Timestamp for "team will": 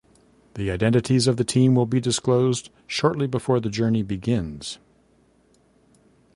1.43-1.85